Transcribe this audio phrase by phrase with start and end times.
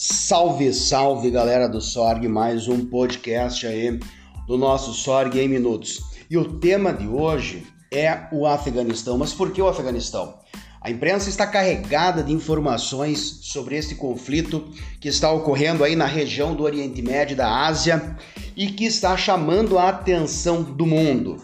[0.00, 3.98] Salve, salve galera do Sorg, mais um podcast aí
[4.46, 6.00] do nosso Sorg em Minutos.
[6.30, 9.18] E o tema de hoje é o Afeganistão.
[9.18, 10.38] Mas por que o Afeganistão?
[10.80, 14.70] A imprensa está carregada de informações sobre esse conflito
[15.00, 18.16] que está ocorrendo aí na região do Oriente Médio da Ásia
[18.56, 21.42] e que está chamando a atenção do mundo.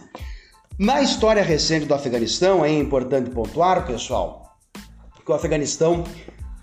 [0.78, 4.56] Na história recente do Afeganistão, é importante pontuar, pessoal,
[5.24, 6.04] que o Afeganistão,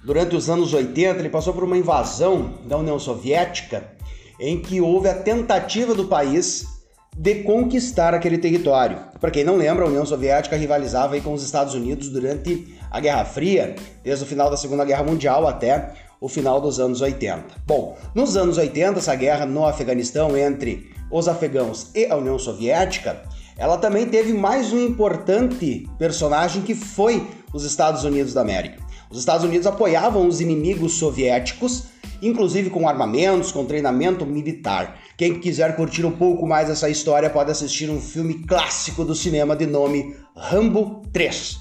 [0.04, 3.84] durante os anos 80, ele passou por uma invasão da União Soviética,
[4.40, 6.66] em que houve a tentativa do país
[7.16, 8.98] de conquistar aquele território.
[9.20, 13.26] Para quem não lembra, a União Soviética rivalizava com os Estados Unidos durante a Guerra
[13.26, 17.44] Fria, desde o final da Segunda Guerra Mundial até o final dos anos 80.
[17.66, 23.22] Bom, nos anos 80, essa guerra no Afeganistão entre os afegãos e a União Soviética
[23.62, 28.81] ela também teve mais um importante personagem que foi os Estados Unidos da América.
[29.12, 31.84] Os Estados Unidos apoiavam os inimigos soviéticos,
[32.22, 35.00] inclusive com armamentos, com treinamento militar.
[35.18, 39.54] Quem quiser curtir um pouco mais essa história pode assistir um filme clássico do cinema
[39.54, 41.60] de nome Rambo 3.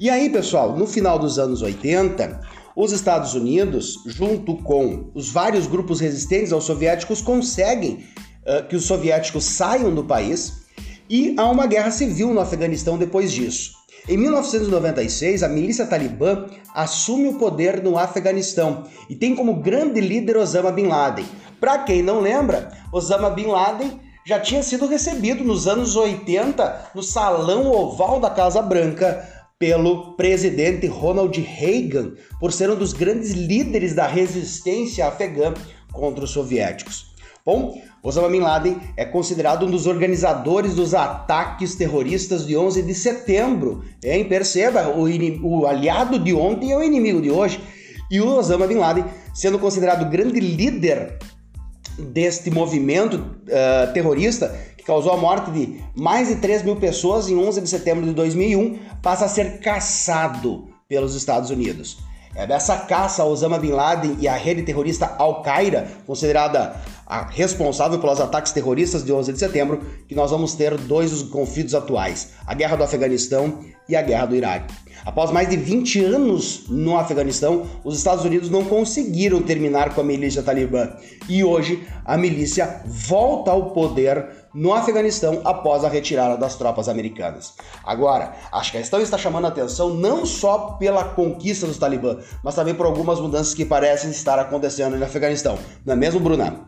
[0.00, 2.40] E aí, pessoal, no final dos anos 80,
[2.74, 8.04] os Estados Unidos, junto com os vários grupos resistentes aos soviéticos, conseguem
[8.42, 10.64] uh, que os soviéticos saiam do país
[11.08, 13.77] e há uma guerra civil no Afeganistão depois disso.
[14.06, 20.36] Em 1996, a milícia talibã assume o poder no Afeganistão e tem como grande líder
[20.36, 21.26] Osama Bin Laden.
[21.58, 27.02] Para quem não lembra, Osama Bin Laden já tinha sido recebido nos anos 80 no
[27.02, 29.26] salão oval da Casa Branca
[29.58, 35.54] pelo presidente Ronald Reagan por ser um dos grandes líderes da resistência afegã
[35.92, 37.14] contra os soviéticos.
[37.48, 42.94] Bom, Osama Bin Laden é considerado um dos organizadores dos ataques terroristas de 11 de
[42.94, 43.82] setembro.
[44.04, 44.28] Hein?
[44.28, 45.06] Perceba, o,
[45.42, 47.58] o aliado de ontem é o inimigo de hoje.
[48.10, 51.18] E o Osama Bin Laden, sendo considerado grande líder
[51.98, 57.38] deste movimento uh, terrorista, que causou a morte de mais de 3 mil pessoas em
[57.38, 61.96] 11 de setembro de 2001, passa a ser caçado pelos Estados Unidos.
[62.38, 66.76] É dessa caça Osama Bin Laden e a rede terrorista Al-Qaeda, considerada
[67.08, 71.22] a responsável pelos ataques terroristas de 11 de setembro, que nós vamos ter dois dos
[71.22, 74.74] conflitos atuais: a guerra do Afeganistão e a guerra do Iraque.
[75.06, 80.04] Após mais de 20 anos no Afeganistão, os Estados Unidos não conseguiram terminar com a
[80.04, 80.90] milícia talibã
[81.28, 87.54] e hoje a milícia volta ao poder no Afeganistão após a retirada das tropas americanas.
[87.84, 92.74] Agora, a questão está chamando a atenção não só pela conquista dos talibã, mas também
[92.74, 95.58] por algumas mudanças que parecem estar acontecendo no Afeganistão.
[95.86, 96.67] Não é mesmo, Bruna?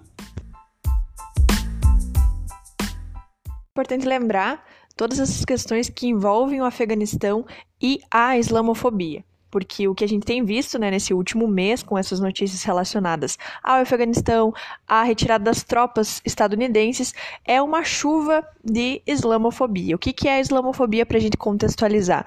[3.91, 4.65] Importante lembrar
[4.97, 7.45] todas essas questões que envolvem o Afeganistão
[7.83, 11.99] e a islamofobia porque o que a gente tem visto né, nesse último mês com
[11.99, 14.55] essas notícias relacionadas ao Afeganistão,
[14.87, 17.13] à retirada das tropas estadunidenses,
[17.45, 19.97] é uma chuva de islamofobia.
[19.97, 22.25] O que, que é a islamofobia para a gente contextualizar?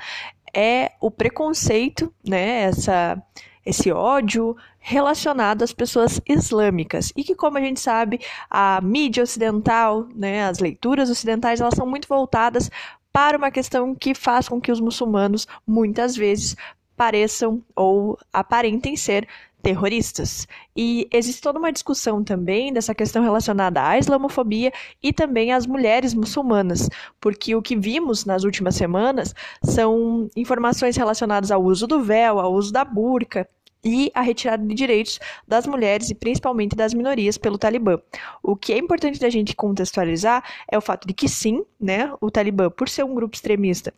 [0.53, 3.23] É o preconceito, né, essa,
[3.65, 7.13] esse ódio relacionado às pessoas islâmicas.
[7.15, 8.19] E que, como a gente sabe,
[8.49, 12.69] a mídia ocidental, né, as leituras ocidentais, elas são muito voltadas
[13.11, 16.55] para uma questão que faz com que os muçulmanos muitas vezes
[16.95, 19.27] pareçam ou aparentem ser
[19.63, 20.45] terroristas.
[20.75, 24.71] E existe toda uma discussão também dessa questão relacionada à islamofobia
[25.01, 26.89] e também às mulheres muçulmanas,
[27.19, 29.33] porque o que vimos nas últimas semanas
[29.63, 33.47] são informações relacionadas ao uso do véu, ao uso da burca
[33.83, 37.97] e a retirada de direitos das mulheres e principalmente das minorias pelo Talibã.
[38.41, 42.29] O que é importante da gente contextualizar é o fato de que sim, né, o
[42.29, 43.93] Talibã, por ser um grupo extremista,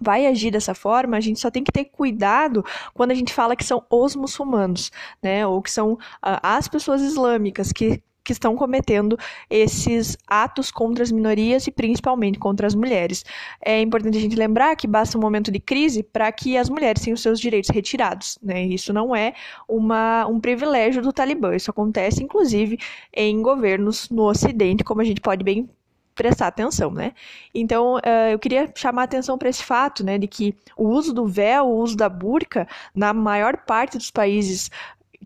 [0.00, 2.64] vai agir dessa forma, a gente só tem que ter cuidado
[2.94, 4.90] quando a gente fala que são os muçulmanos,
[5.22, 5.98] né, ou que são uh,
[6.42, 9.16] as pessoas islâmicas que que estão cometendo
[9.48, 13.24] esses atos contra as minorias e principalmente contra as mulheres.
[13.64, 17.02] É importante a gente lembrar que basta um momento de crise para que as mulheres
[17.02, 18.36] tenham seus direitos retirados.
[18.42, 18.64] Né?
[18.64, 19.32] Isso não é
[19.68, 22.78] uma, um privilégio do Talibã, isso acontece inclusive
[23.14, 25.70] em governos no Ocidente, como a gente pode bem
[26.16, 27.12] prestar atenção, né?
[27.54, 31.26] Então, uh, eu queria chamar atenção para esse fato, né, de que o uso do
[31.26, 34.70] véu, o uso da burca, na maior parte dos países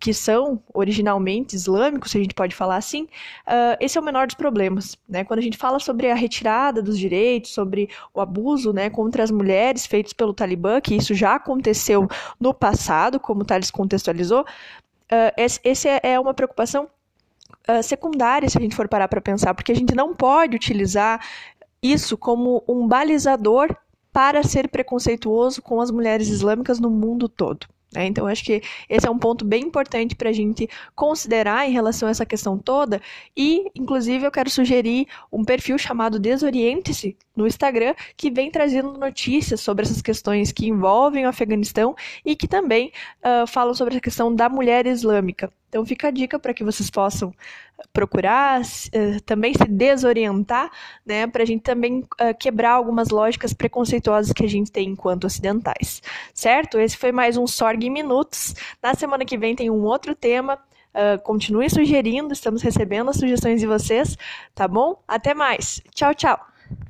[0.00, 4.26] que são originalmente islâmicos, se a gente pode falar assim, uh, esse é o menor
[4.26, 4.96] dos problemas.
[5.06, 5.24] Né?
[5.24, 9.30] Quando a gente fala sobre a retirada dos direitos, sobre o abuso né, contra as
[9.30, 12.08] mulheres feitos pelo Talibã, que isso já aconteceu
[12.38, 16.88] no passado, como o Thales contextualizou, uh, esse, esse é, é uma preocupação
[17.68, 21.24] uh, secundária, se a gente for parar para pensar, porque a gente não pode utilizar
[21.82, 23.74] isso como um balizador
[24.12, 27.66] para ser preconceituoso com as mulheres islâmicas no mundo todo.
[27.92, 28.06] Né?
[28.06, 32.08] Então, acho que esse é um ponto bem importante para a gente considerar em relação
[32.08, 33.00] a essa questão toda.
[33.36, 39.60] E, inclusive, eu quero sugerir um perfil chamado Desoriente-se no Instagram, que vem trazendo notícias
[39.60, 42.92] sobre essas questões que envolvem o Afeganistão e que também
[43.24, 45.50] uh, falam sobre a questão da mulher islâmica.
[45.68, 47.32] Então fica a dica para que vocês possam
[47.92, 50.70] procurar, uh, também se desorientar,
[51.06, 55.24] né, para a gente também uh, quebrar algumas lógicas preconceituosas que a gente tem enquanto
[55.24, 56.02] ocidentais,
[56.34, 56.78] certo?
[56.78, 58.54] Esse foi mais um Sorg em Minutos.
[58.82, 60.58] Na semana que vem tem um outro tema.
[60.92, 64.18] Uh, continue sugerindo, estamos recebendo as sugestões de vocês,
[64.54, 65.00] tá bom?
[65.06, 65.80] Até mais.
[65.94, 66.38] Tchau, tchau.